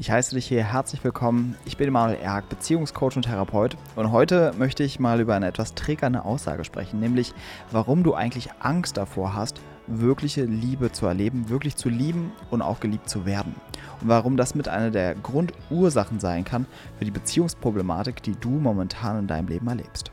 [0.00, 1.56] Ich heiße dich hier herzlich willkommen.
[1.64, 3.76] Ich bin Emanuel Erk, Beziehungscoach und Therapeut.
[3.96, 7.34] Und heute möchte ich mal über eine etwas triggernde Aussage sprechen, nämlich
[7.72, 12.78] warum du eigentlich Angst davor hast, wirkliche Liebe zu erleben, wirklich zu lieben und auch
[12.78, 13.56] geliebt zu werden.
[14.00, 16.66] Und warum das mit einer der Grundursachen sein kann
[17.00, 20.12] für die Beziehungsproblematik, die du momentan in deinem Leben erlebst.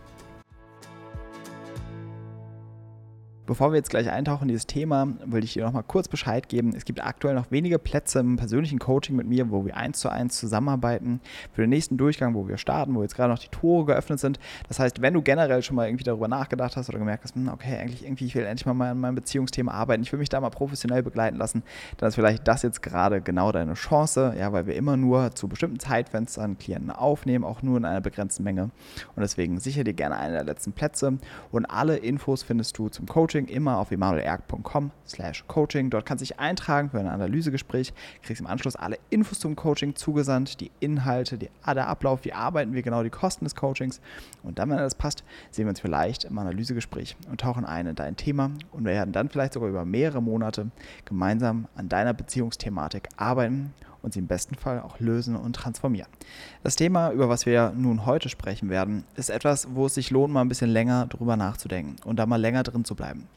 [3.48, 6.50] Bevor wir jetzt gleich eintauchen in dieses Thema, will ich dir noch mal kurz Bescheid
[6.50, 6.74] geben.
[6.76, 10.10] Es gibt aktuell noch wenige Plätze im persönlichen Coaching mit mir, wo wir eins zu
[10.10, 11.22] eins zusammenarbeiten
[11.54, 14.40] für den nächsten Durchgang, wo wir starten, wo jetzt gerade noch die Tore geöffnet sind.
[14.68, 17.48] Das heißt, wenn du generell schon mal irgendwie darüber nachgedacht hast oder gemerkt hast, hm,
[17.50, 20.42] okay, eigentlich irgendwie, ich will endlich mal an meinem Beziehungsthema arbeiten, ich will mich da
[20.42, 21.62] mal professionell begleiten lassen,
[21.98, 25.48] dann ist vielleicht das jetzt gerade genau deine Chance, ja, weil wir immer nur zu
[25.48, 28.72] bestimmten Zeitfenstern Klienten aufnehmen, auch nur in einer begrenzten Menge.
[29.16, 31.20] Und deswegen sicher dir gerne einen der letzten Plätze
[31.52, 35.90] und alle Infos findest du zum Coaching Coaching immer auf emanuelerg.com slash coaching.
[35.90, 39.94] Dort kannst du dich eintragen für ein Analysegespräch, kriegst im Anschluss alle Infos zum Coaching
[39.94, 44.00] zugesandt, die Inhalte, die, der Ablauf, wie arbeiten wir genau, die Kosten des Coachings.
[44.44, 47.96] Und dann, wenn das passt, sehen wir uns vielleicht im Analysegespräch und tauchen ein in
[47.96, 50.72] dein Thema und werden dann vielleicht sogar über mehrere Monate
[51.04, 53.74] gemeinsam an deiner Beziehungsthematik arbeiten
[54.06, 56.10] und sie im besten Fall auch lösen und transformieren.
[56.64, 60.32] Das Thema, über was wir nun heute sprechen werden, ist etwas, wo es sich lohnt,
[60.32, 63.28] mal ein bisschen länger drüber nachzudenken und da mal länger drin zu bleiben.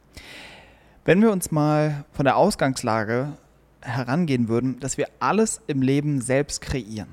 [1.05, 3.33] Wenn wir uns mal von der Ausgangslage
[3.81, 7.09] herangehen würden, dass wir alles im Leben selbst kreieren.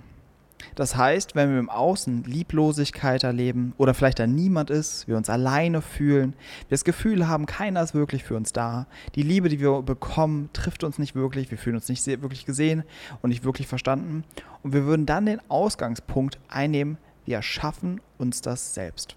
[0.73, 5.29] Das heißt, wenn wir im Außen Lieblosigkeit erleben oder vielleicht da niemand ist, wir uns
[5.29, 6.33] alleine fühlen,
[6.67, 10.49] wir das Gefühl haben, keiner ist wirklich für uns da, die Liebe, die wir bekommen,
[10.53, 12.83] trifft uns nicht wirklich, wir fühlen uns nicht wirklich gesehen
[13.21, 14.23] und nicht wirklich verstanden
[14.63, 19.15] und wir würden dann den Ausgangspunkt einnehmen, wir erschaffen uns das selbst.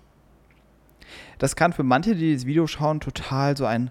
[1.38, 3.90] Das kann für manche, die dieses Video schauen, total so ein,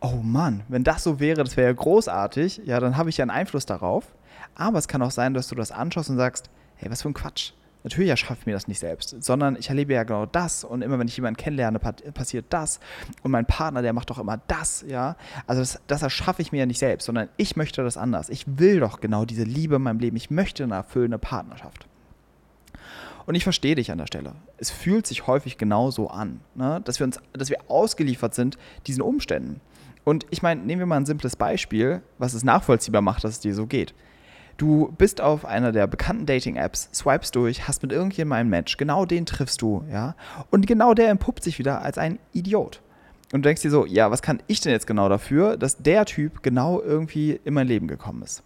[0.00, 3.22] oh Mann, wenn das so wäre, das wäre ja großartig, ja, dann habe ich ja
[3.22, 4.14] einen Einfluss darauf.
[4.54, 6.50] Aber es kann auch sein, dass du das anschaust und sagst,
[6.82, 7.52] hey, was für ein Quatsch.
[7.84, 10.98] Natürlich erschaffe ich mir das nicht selbst, sondern ich erlebe ja genau das und immer
[11.00, 12.78] wenn ich jemanden kennenlerne, passiert das
[13.22, 15.16] und mein Partner, der macht doch immer das, ja.
[15.48, 18.28] Also das, das erschaffe ich mir ja nicht selbst, sondern ich möchte das anders.
[18.28, 20.16] Ich will doch genau diese Liebe in meinem Leben.
[20.16, 21.88] Ich möchte eine erfüllende Partnerschaft.
[23.26, 24.34] Und ich verstehe dich an der Stelle.
[24.58, 26.80] Es fühlt sich häufig genauso an, ne?
[26.84, 29.60] dass, wir uns, dass wir ausgeliefert sind diesen Umständen.
[30.04, 33.40] Und ich meine, nehmen wir mal ein simples Beispiel, was es nachvollziehbar macht, dass es
[33.40, 33.94] dir so geht.
[34.62, 39.04] Du bist auf einer der bekannten Dating-Apps, swipest durch, hast mit irgendjemandem ein Match, genau
[39.04, 40.14] den triffst du, ja.
[40.50, 42.80] Und genau der entpuppt sich wieder als ein Idiot.
[43.32, 46.04] Und du denkst dir so, ja, was kann ich denn jetzt genau dafür, dass der
[46.04, 48.44] Typ genau irgendwie in mein Leben gekommen ist?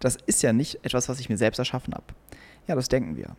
[0.00, 2.06] Das ist ja nicht etwas, was ich mir selbst erschaffen habe.
[2.66, 3.36] Ja, das denken wir.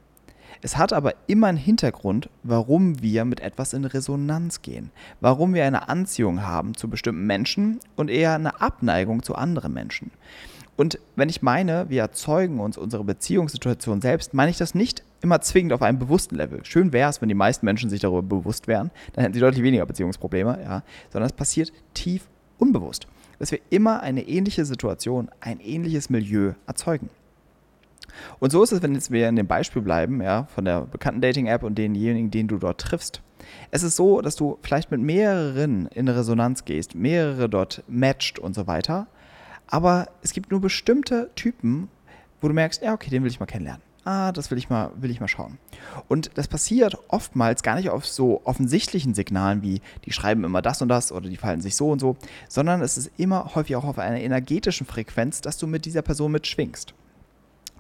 [0.62, 4.90] Es hat aber immer einen Hintergrund, warum wir mit etwas in Resonanz gehen,
[5.20, 10.12] warum wir eine Anziehung haben zu bestimmten Menschen und eher eine Abneigung zu anderen Menschen.
[10.78, 15.42] Und wenn ich meine, wir erzeugen uns unsere Beziehungssituation selbst, meine ich das nicht immer
[15.42, 16.64] zwingend auf einem bewussten Level.
[16.64, 19.64] Schön wäre es, wenn die meisten Menschen sich darüber bewusst wären, dann hätten sie deutlich
[19.64, 22.28] weniger Beziehungsprobleme, ja, sondern es passiert tief
[22.60, 23.08] unbewusst,
[23.40, 27.10] dass wir immer eine ähnliche Situation, ein ähnliches Milieu erzeugen.
[28.40, 31.22] Und so ist es, wenn jetzt wir in dem Beispiel bleiben, ja, von der bekannten
[31.22, 33.22] Dating-App und denjenigen, den du dort triffst.
[33.72, 38.54] Es ist so, dass du vielleicht mit mehreren in Resonanz gehst, mehrere dort matcht und
[38.54, 39.08] so weiter.
[39.68, 41.90] Aber es gibt nur bestimmte Typen,
[42.42, 43.82] wo du merkst, ja, okay, den will ich mal kennenlernen.
[44.06, 45.58] Ah, das will ich mal, will ich mal schauen.
[46.08, 50.82] Und das passiert oftmals gar nicht auf so offensichtlichen Signalen wie, die schreiben immer das
[50.82, 52.16] und das oder die fallen sich so und so,
[52.48, 56.32] sondern es ist immer häufig auch auf einer energetischen Frequenz, dass du mit dieser Person
[56.32, 56.94] mitschwingst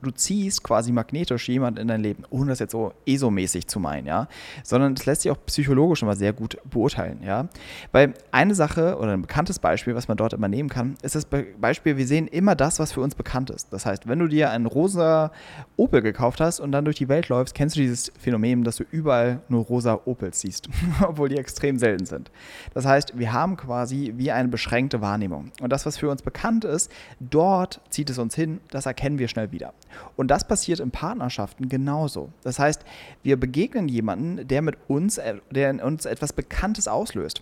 [0.02, 4.08] du ziehst quasi magnetisch jemand in dein Leben, ohne das jetzt so ESO-mäßig zu meinen,
[4.08, 4.28] ja,
[4.63, 7.47] sondern das lässt sich auch psychologisch immer sehr gut beurteilen, ja,
[7.91, 11.25] weil eine Sache oder ein bekanntes Beispiel, was man dort immer nehmen kann, ist das
[11.25, 13.72] Beispiel, wir sehen immer das, was für uns bekannt ist.
[13.74, 15.31] Das heißt, wenn du dir einen rosa
[15.75, 18.84] Opel gekauft hast und dann durch die Welt läufst, kennst du dieses Phänomen, dass du
[18.91, 20.69] überall nur rosa Opels siehst,
[21.02, 22.31] obwohl die extrem selten sind.
[22.74, 26.66] Das heißt, wir haben quasi wie eine beschränkte Wahrnehmung und das, was für uns bekannt
[26.66, 29.74] ist, dort zieht es uns hin, das erkennen wir schnell wieder.
[30.16, 32.30] Und das passiert in Partnerschaften genauso.
[32.44, 32.84] Das heißt,
[33.24, 37.42] wir begegnen jemanden, der mit uns, äh, der in uns etwas Bekanntes auslöst,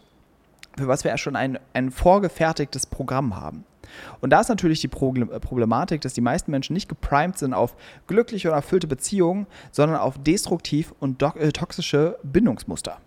[0.77, 3.63] für was wir ja schon ein, ein vorgefertigtes Programm haben.
[4.21, 7.75] Und da ist natürlich die äh, Problematik, dass die meisten Menschen nicht geprimed sind auf
[8.07, 12.97] glückliche oder erfüllte Beziehungen, sondern auf destruktiv und äh, toxische Bindungsmuster.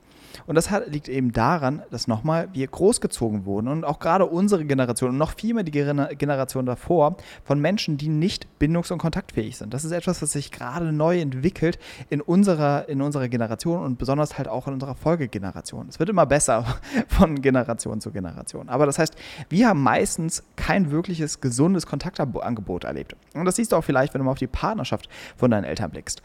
[0.47, 4.65] Und das hat, liegt eben daran, dass nochmal wir großgezogen wurden und auch gerade unsere
[4.65, 9.57] Generation und noch viel mehr die Generation davor von Menschen, die nicht bindungs- und kontaktfähig
[9.57, 9.75] sind.
[9.75, 11.79] Das ist etwas, was sich gerade neu entwickelt
[12.11, 15.89] in unserer, in unserer Generation und besonders halt auch in unserer Folgegeneration.
[15.89, 16.65] Es wird immer besser
[17.09, 18.69] von Generation zu Generation.
[18.69, 19.15] Aber das heißt,
[19.49, 23.17] wir haben meistens kein wirkliches gesundes Kontaktangebot erlebt.
[23.35, 25.91] Und das siehst du auch vielleicht, wenn du mal auf die Partnerschaft von deinen Eltern
[25.91, 26.23] blickst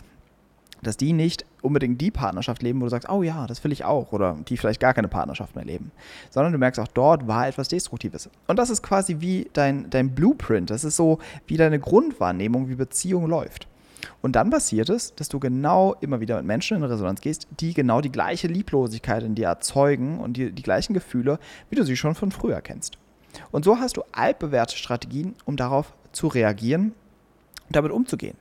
[0.83, 3.85] dass die nicht unbedingt die Partnerschaft leben, wo du sagst, oh ja, das will ich
[3.85, 5.91] auch, oder die vielleicht gar keine Partnerschaft mehr leben,
[6.29, 8.29] sondern du merkst auch, dort war etwas Destruktives.
[8.47, 12.75] Und das ist quasi wie dein, dein Blueprint, das ist so wie deine Grundwahrnehmung, wie
[12.75, 13.67] Beziehung läuft.
[14.21, 17.73] Und dann passiert es, dass du genau immer wieder mit Menschen in Resonanz gehst, die
[17.73, 21.39] genau die gleiche Lieblosigkeit in dir erzeugen und die, die gleichen Gefühle,
[21.69, 22.97] wie du sie schon von früher kennst.
[23.51, 26.93] Und so hast du altbewährte Strategien, um darauf zu reagieren
[27.67, 28.37] und damit umzugehen.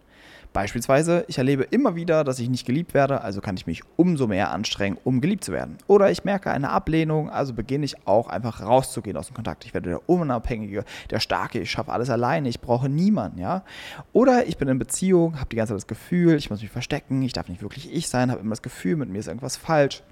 [0.53, 4.27] Beispielsweise, ich erlebe immer wieder, dass ich nicht geliebt werde, also kann ich mich umso
[4.27, 5.79] mehr anstrengen, um geliebt zu werden.
[5.87, 9.65] Oder ich merke eine Ablehnung, also beginne ich auch einfach rauszugehen aus dem Kontakt.
[9.65, 13.65] Ich werde der Unabhängige, der Starke, ich schaffe alles alleine, ich brauche niemanden, ja.
[14.13, 17.23] Oder ich bin in Beziehung, habe die ganze Zeit das Gefühl, ich muss mich verstecken,
[17.23, 20.03] ich darf nicht wirklich ich sein, habe immer das Gefühl, mit mir ist irgendwas falsch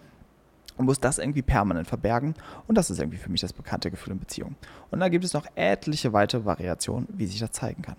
[0.78, 2.34] und muss das irgendwie permanent verbergen.
[2.66, 4.56] Und das ist irgendwie für mich das bekannte Gefühl in Beziehung.
[4.90, 7.96] Und da gibt es noch etliche weitere Variationen, wie sich das zeigen kann.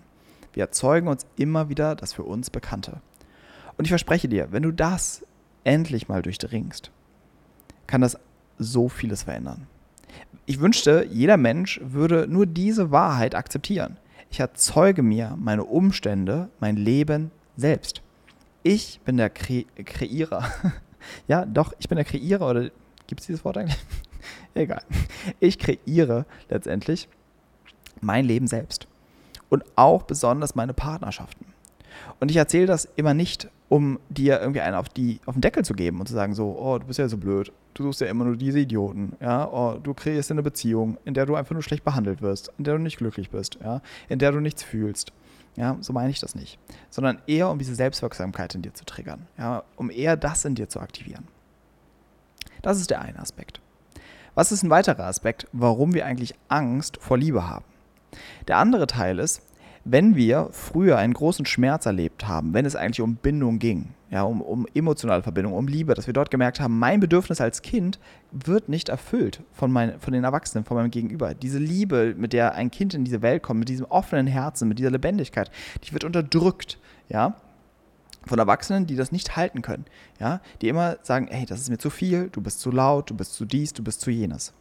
[0.52, 3.00] Wir erzeugen uns immer wieder das für uns Bekannte.
[3.76, 5.24] Und ich verspreche dir, wenn du das
[5.64, 6.90] endlich mal durchdringst,
[7.86, 8.18] kann das
[8.58, 9.66] so vieles verändern.
[10.44, 13.96] Ich wünschte, jeder Mensch würde nur diese Wahrheit akzeptieren.
[14.30, 18.02] Ich erzeuge mir meine Umstände, mein Leben selbst.
[18.62, 20.44] Ich bin der Kre Kreierer.
[21.28, 22.70] ja, doch, ich bin der Kreierer oder
[23.06, 23.78] gibt es dieses Wort eigentlich?
[24.54, 24.82] Egal.
[25.40, 27.08] Ich kreiere letztendlich
[28.00, 28.86] mein Leben selbst
[29.52, 31.44] und auch besonders meine Partnerschaften.
[32.20, 35.62] Und ich erzähle das immer nicht, um dir irgendwie einen auf, die, auf den Deckel
[35.62, 38.06] zu geben und zu sagen, so, oh, du bist ja so blöd, du suchst ja
[38.06, 41.62] immer nur diese Idioten, ja, oh, du kreierst eine Beziehung, in der du einfach nur
[41.62, 45.12] schlecht behandelt wirst, in der du nicht glücklich bist, ja, in der du nichts fühlst.
[45.54, 46.58] Ja, so meine ich das nicht.
[46.88, 50.70] Sondern eher, um diese Selbstwirksamkeit in dir zu triggern, ja, um eher das in dir
[50.70, 51.28] zu aktivieren.
[52.62, 53.60] Das ist der eine Aspekt.
[54.34, 57.66] Was ist ein weiterer Aspekt, warum wir eigentlich Angst vor Liebe haben?
[58.48, 59.42] Der andere Teil ist,
[59.84, 64.22] wenn wir früher einen großen Schmerz erlebt haben, wenn es eigentlich um Bindung ging, ja,
[64.22, 67.98] um, um emotionale Verbindung, um Liebe, dass wir dort gemerkt haben, mein Bedürfnis als Kind
[68.30, 71.34] wird nicht erfüllt von, mein, von den Erwachsenen, von meinem Gegenüber.
[71.34, 74.78] Diese Liebe, mit der ein Kind in diese Welt kommt, mit diesem offenen Herzen, mit
[74.78, 75.50] dieser Lebendigkeit,
[75.82, 76.78] die wird unterdrückt,
[77.08, 77.34] ja,
[78.24, 79.84] von Erwachsenen, die das nicht halten können,
[80.20, 83.16] ja, die immer sagen, hey, das ist mir zu viel, du bist zu laut, du
[83.16, 84.52] bist zu dies, du bist zu jenes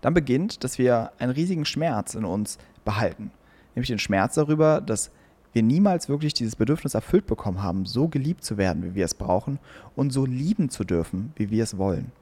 [0.00, 3.30] dann beginnt, dass wir einen riesigen Schmerz in uns behalten.
[3.74, 5.10] Nämlich den Schmerz darüber, dass
[5.52, 9.14] wir niemals wirklich dieses Bedürfnis erfüllt bekommen haben, so geliebt zu werden, wie wir es
[9.14, 9.58] brauchen
[9.94, 12.12] und so lieben zu dürfen, wie wir es wollen.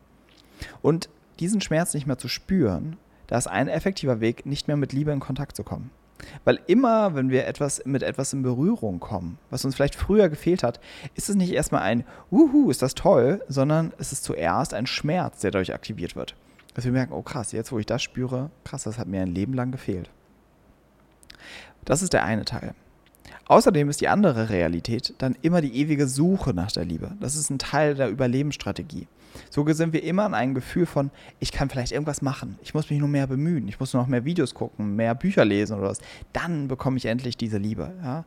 [0.82, 1.08] Und
[1.40, 2.96] diesen Schmerz nicht mehr zu spüren,
[3.26, 5.90] da ist ein effektiver Weg, nicht mehr mit Liebe in Kontakt zu kommen.
[6.44, 10.62] Weil immer, wenn wir etwas mit etwas in Berührung kommen, was uns vielleicht früher gefehlt
[10.62, 10.78] hat,
[11.14, 15.40] ist es nicht erstmal ein Wuhu, ist das toll, sondern es ist zuerst ein Schmerz,
[15.40, 16.36] der dadurch aktiviert wird.
[16.74, 19.34] Dass wir merken, oh krass, jetzt wo ich das spüre, krass, das hat mir ein
[19.34, 20.10] Leben lang gefehlt.
[21.84, 22.74] Das ist der eine Teil.
[23.46, 27.12] Außerdem ist die andere Realität dann immer die ewige Suche nach der Liebe.
[27.20, 29.08] Das ist ein Teil der Überlebensstrategie.
[29.50, 31.10] So sind wir immer an einem Gefühl von,
[31.40, 34.08] ich kann vielleicht irgendwas machen, ich muss mich nur mehr bemühen, ich muss nur noch
[34.08, 36.00] mehr Videos gucken, mehr Bücher lesen oder was.
[36.32, 37.92] Dann bekomme ich endlich diese Liebe.
[38.02, 38.24] Ja?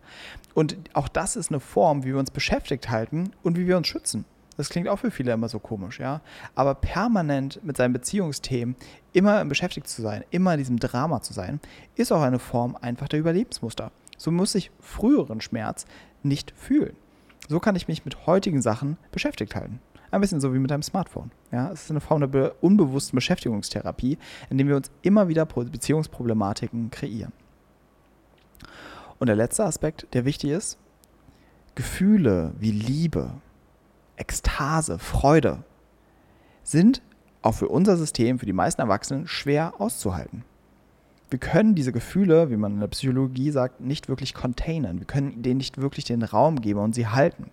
[0.53, 3.87] Und auch das ist eine Form, wie wir uns beschäftigt halten und wie wir uns
[3.87, 4.25] schützen.
[4.57, 6.21] Das klingt auch für viele immer so komisch, ja.
[6.55, 8.75] Aber permanent mit seinen Beziehungsthemen
[9.13, 11.59] immer beschäftigt zu sein, immer in diesem Drama zu sein,
[11.95, 13.91] ist auch eine Form einfach der Überlebensmuster.
[14.17, 15.85] So muss ich früheren Schmerz
[16.23, 16.95] nicht fühlen.
[17.49, 19.79] So kann ich mich mit heutigen Sachen beschäftigt halten.
[20.11, 21.31] Ein bisschen so wie mit einem Smartphone.
[21.51, 24.17] Ja, es ist eine Form der unbewussten Beschäftigungstherapie,
[24.49, 27.33] indem wir uns immer wieder Beziehungsproblematiken kreieren.
[29.19, 30.77] Und der letzte Aspekt, der wichtig ist,
[31.75, 33.31] Gefühle wie Liebe,
[34.17, 35.63] Ekstase, Freude
[36.63, 37.01] sind
[37.41, 40.43] auch für unser System, für die meisten Erwachsenen schwer auszuhalten.
[41.29, 44.99] Wir können diese Gefühle, wie man in der Psychologie sagt, nicht wirklich containern.
[44.99, 47.49] Wir können denen nicht wirklich den Raum geben und sie halten.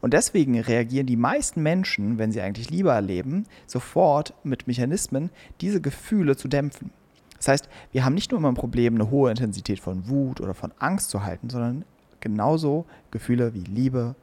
[0.00, 5.80] Und deswegen reagieren die meisten Menschen, wenn sie eigentlich Liebe erleben, sofort mit Mechanismen, diese
[5.80, 6.90] Gefühle zu dämpfen.
[7.38, 10.54] Das heißt, wir haben nicht nur immer ein Problem, eine hohe Intensität von Wut oder
[10.54, 11.84] von Angst zu halten, sondern
[12.20, 14.14] genauso Gefühle wie Liebe,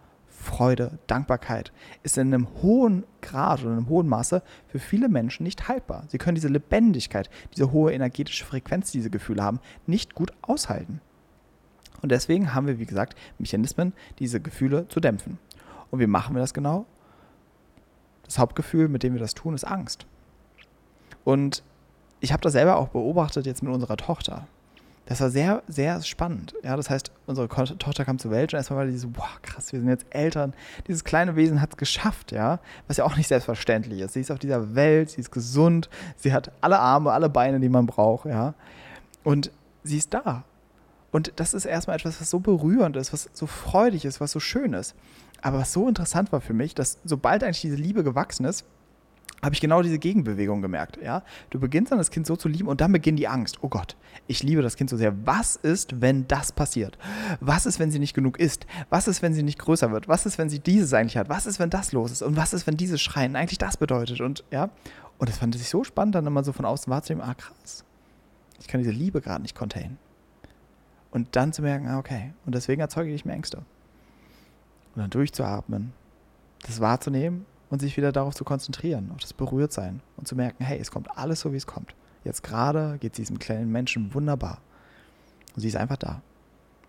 [0.42, 1.72] Freude, Dankbarkeit
[2.04, 6.06] ist in einem hohen Grad oder in einem hohen Maße für viele Menschen nicht haltbar.
[6.10, 11.02] Sie können diese Lebendigkeit, diese hohe energetische Frequenz, die diese Gefühle haben, nicht gut aushalten.
[12.02, 15.38] Und deswegen haben wir, wie gesagt, Mechanismen, diese Gefühle zu dämpfen.
[15.92, 16.86] Und wie machen wir das genau?
[18.32, 20.06] das Hauptgefühl, mit dem wir das tun, ist Angst.
[21.24, 21.64] Und
[22.22, 24.48] ich habe das selber auch beobachtet jetzt mit unserer Tochter.
[25.06, 26.54] Das war sehr, sehr spannend.
[26.64, 29.74] Ja, das heißt, unsere Tochter kam zur Welt und erstmal war die so, boah, krass,
[29.74, 30.54] wir sind jetzt Eltern.
[30.88, 34.14] Dieses kleine Wesen hat es geschafft, ja, was ja auch nicht selbstverständlich ist.
[34.14, 37.70] Sie ist auf dieser Welt, sie ist gesund, sie hat alle Arme, alle Beine, die
[37.70, 38.54] man braucht, ja.
[39.24, 39.52] Und
[39.84, 40.46] sie ist da.
[41.12, 44.40] Und das ist erstmal etwas, was so berührend ist, was so freudig ist, was so
[44.40, 44.96] schön ist.
[45.42, 48.66] Aber was so interessant war für mich, dass sobald eigentlich diese Liebe gewachsen ist,
[49.44, 51.00] habe ich genau diese Gegenbewegung gemerkt.
[51.02, 51.24] Ja?
[51.50, 53.58] Du beginnst dann das Kind so zu lieben und dann beginnt die Angst.
[53.62, 53.96] Oh Gott,
[54.28, 55.26] ich liebe das Kind so sehr.
[55.26, 56.98] Was ist, wenn das passiert?
[57.40, 58.68] Was ist, wenn sie nicht genug isst?
[58.90, 60.08] Was ist, wenn sie nicht größer wird?
[60.08, 61.30] Was ist, wenn sie dieses eigentlich hat?
[61.30, 62.22] Was ist, wenn das los ist?
[62.22, 64.22] Und was ist, wenn dieses Schreien eigentlich das bedeutet?
[64.22, 64.70] Und ja,
[65.18, 67.84] und das fand ich so spannend, dann immer so von außen wahrzunehmen, ah krass,
[68.60, 69.98] ich kann diese Liebe gerade nicht containen.
[71.12, 73.58] Und dann zu merken, ah okay, und deswegen erzeuge ich mir Ängste.
[73.58, 75.94] Und dann durchzuatmen,
[76.66, 80.78] das wahrzunehmen und sich wieder darauf zu konzentrieren, auf das Berührtsein und zu merken, hey,
[80.78, 81.96] es kommt alles so, wie es kommt.
[82.24, 84.60] Jetzt gerade geht es diesem kleinen Menschen wunderbar.
[85.56, 86.22] Und sie ist einfach da.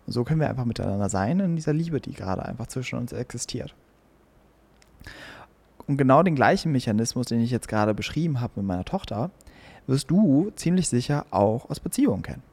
[0.05, 3.13] Und so können wir einfach miteinander sein in dieser Liebe, die gerade einfach zwischen uns
[3.13, 3.73] existiert.
[5.87, 9.31] Und genau den gleichen Mechanismus, den ich jetzt gerade beschrieben habe mit meiner Tochter,
[9.87, 12.43] wirst du ziemlich sicher auch aus Beziehungen kennen.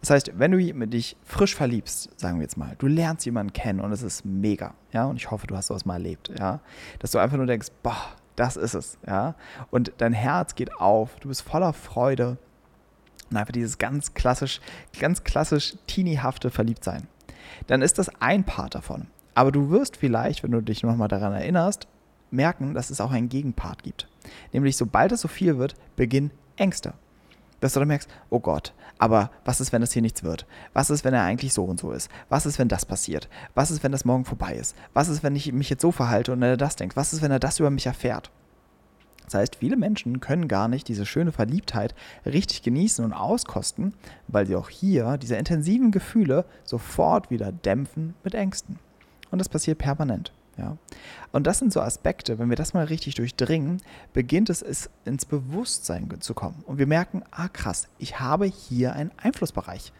[0.00, 3.80] Das heißt, wenn du dich frisch verliebst, sagen wir jetzt mal, du lernst jemanden kennen
[3.80, 6.60] und es ist mega, ja, und ich hoffe, du hast sowas mal erlebt, ja,
[6.98, 7.96] dass du einfach nur denkst, boah,
[8.36, 9.34] das ist es, ja,
[9.70, 12.38] und dein Herz geht auf, du bist voller Freude
[13.30, 14.60] und einfach dieses ganz klassisch,
[14.98, 17.08] ganz klassisch teeniehafte Verliebtsein.
[17.66, 19.08] Dann ist das ein Part davon.
[19.34, 21.86] Aber du wirst vielleicht, wenn du dich nochmal daran erinnerst,
[22.30, 24.08] merken, dass es auch einen Gegenpart gibt.
[24.52, 26.94] Nämlich, sobald es so viel wird, beginnen Ängste
[27.60, 30.46] dass du dann merkst, oh Gott, aber was ist, wenn das hier nichts wird?
[30.72, 32.10] Was ist, wenn er eigentlich so und so ist?
[32.28, 33.28] Was ist, wenn das passiert?
[33.54, 34.76] Was ist, wenn das morgen vorbei ist?
[34.94, 36.96] Was ist, wenn ich mich jetzt so verhalte und er das denkt?
[36.96, 38.30] Was ist, wenn er das über mich erfährt?
[39.24, 43.92] Das heißt, viele Menschen können gar nicht diese schöne Verliebtheit richtig genießen und auskosten,
[44.26, 48.78] weil sie auch hier diese intensiven Gefühle sofort wieder dämpfen mit Ängsten.
[49.30, 50.32] Und das passiert permanent.
[50.58, 50.76] Ja?
[51.32, 53.80] Und das sind so Aspekte, wenn wir das mal richtig durchdringen,
[54.12, 56.62] beginnt es, es ins Bewusstsein zu kommen.
[56.66, 59.92] Und wir merken, ah krass, ich habe hier einen Einflussbereich.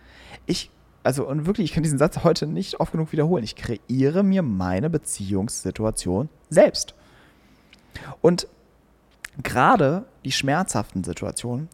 [0.47, 0.71] Ich,
[1.05, 3.45] also und wirklich, ich kann diesen Satz heute nicht oft genug wiederholen.
[3.45, 6.95] Ich kreiere mir meine Beziehungssituation selbst.
[8.21, 8.47] Und
[9.43, 11.69] gerade die schmerzhaften Situationen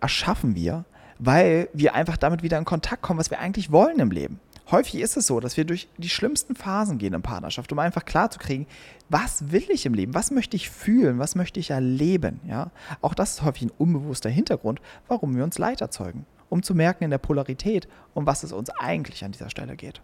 [0.00, 0.84] erschaffen wir,
[1.18, 5.00] weil wir einfach damit wieder in Kontakt kommen, was wir eigentlich wollen im Leben häufig
[5.00, 8.66] ist es so, dass wir durch die schlimmsten Phasen gehen in Partnerschaft, um einfach klarzukriegen,
[9.08, 12.40] was will ich im Leben, was möchte ich fühlen, was möchte ich erleben.
[12.46, 12.70] Ja?
[13.00, 17.04] Auch das ist häufig ein unbewusster Hintergrund, warum wir uns Leid erzeugen, um zu merken
[17.04, 20.00] in der Polarität, um was es uns eigentlich an dieser Stelle geht.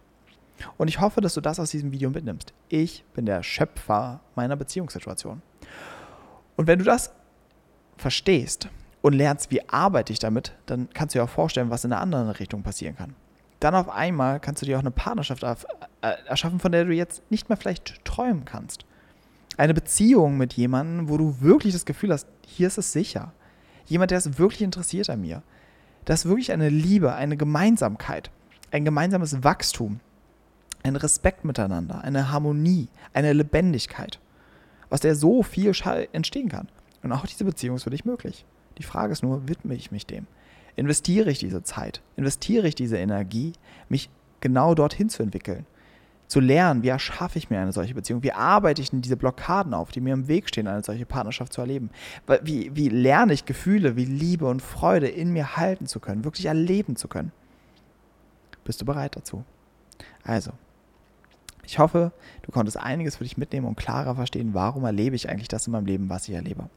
[0.79, 2.55] Und ich hoffe, dass du das aus diesem Video mitnimmst.
[2.69, 5.43] Ich bin der Schöpfer meiner Beziehungssituation.
[6.57, 7.13] Und wenn du das
[7.99, 8.69] verstehst
[9.03, 12.01] und lernst, wie arbeite ich damit, dann kannst du dir auch vorstellen, was in einer
[12.01, 13.15] anderen Richtung passieren kann
[13.61, 15.57] dann auf einmal kannst du dir auch eine Partnerschaft äh,
[16.27, 18.85] erschaffen, von der du jetzt nicht mehr vielleicht träumen kannst.
[19.57, 23.33] Eine Beziehung mit jemandem, wo du wirklich das Gefühl hast, hier ist es sicher.
[23.87, 25.43] Jemand, der ist wirklich interessiert an mir.
[26.05, 28.31] Das ist wirklich eine Liebe, eine Gemeinsamkeit,
[28.71, 30.01] ein gemeinsames Wachstum,
[30.83, 34.21] ein Respekt miteinander, eine Harmonie, eine Lebendigkeit,
[34.91, 35.73] aus der so viel
[36.13, 36.69] entstehen kann.
[37.03, 38.45] Und auch diese Beziehung ist für dich möglich.
[38.79, 40.27] Die Frage ist nur, widme ich mich dem?
[40.77, 43.53] Investiere ich diese Zeit, investiere ich diese Energie,
[43.89, 45.67] mich genau dorthin zu entwickeln.
[46.29, 48.23] Zu lernen, wie erschaffe ich mir eine solche Beziehung?
[48.25, 51.53] Wie arbeite ich denn diese Blockaden auf, die mir im Weg stehen, eine solche Partnerschaft
[51.53, 51.91] zu erleben?
[52.43, 56.47] Wie, wie lerne ich Gefühle wie Liebe und Freude in mir halten zu können, wirklich
[56.47, 57.31] erleben zu können?
[58.65, 59.45] Bist du bereit dazu?
[60.25, 60.51] Also,
[61.65, 62.11] ich hoffe,
[62.43, 65.73] du konntest einiges für dich mitnehmen und klarer verstehen, warum erlebe ich eigentlich das in
[65.73, 66.69] meinem Leben, was ich erlebe.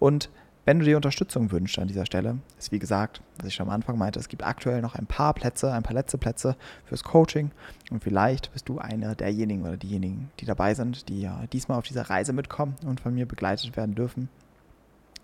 [0.00, 0.28] Und
[0.68, 3.72] wenn du dir Unterstützung wünschst an dieser Stelle, ist wie gesagt, was ich schon am
[3.72, 7.52] Anfang meinte, es gibt aktuell noch ein paar Plätze, ein paar letzte Plätze fürs Coaching
[7.90, 11.86] und vielleicht bist du einer derjenigen oder diejenigen, die dabei sind, die ja diesmal auf
[11.86, 14.28] dieser Reise mitkommen und von mir begleitet werden dürfen.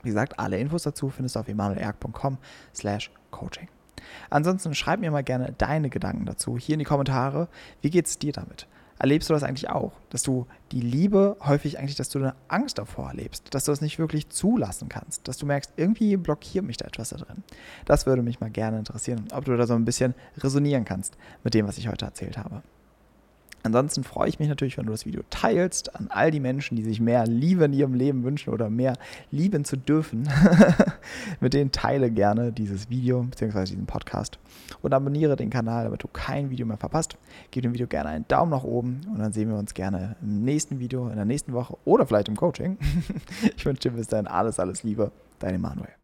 [0.02, 2.38] Wie gesagt, alle Infos dazu findest du auf emanuelerg.com
[2.74, 3.68] slash coaching.
[4.30, 7.48] Ansonsten schreib mir mal gerne deine Gedanken dazu hier in die Kommentare.
[7.82, 8.66] Wie geht es dir damit?
[8.98, 12.78] Erlebst du das eigentlich auch, dass du die Liebe häufig eigentlich, dass du eine Angst
[12.78, 16.76] davor erlebst, dass du es nicht wirklich zulassen kannst, dass du merkst, irgendwie blockiert mich
[16.76, 17.42] da etwas da drin.
[17.84, 21.54] Das würde mich mal gerne interessieren, ob du da so ein bisschen resonieren kannst mit
[21.54, 22.62] dem, was ich heute erzählt habe.
[23.64, 26.82] Ansonsten freue ich mich natürlich, wenn du das Video teilst an all die Menschen, die
[26.82, 28.92] sich mehr Liebe in ihrem Leben wünschen oder mehr
[29.30, 30.28] lieben zu dürfen.
[31.40, 33.64] Mit denen teile gerne dieses Video bzw.
[33.64, 34.38] diesen Podcast
[34.82, 37.16] und abonniere den Kanal, damit du kein Video mehr verpasst.
[37.52, 40.44] Gib dem Video gerne einen Daumen nach oben und dann sehen wir uns gerne im
[40.44, 42.76] nächsten Video, in der nächsten Woche oder vielleicht im Coaching.
[43.56, 45.10] Ich wünsche dir bis dahin alles, alles Liebe.
[45.38, 45.94] Dein Emanuel.